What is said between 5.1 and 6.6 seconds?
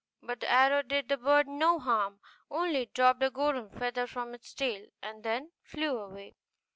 then flew away.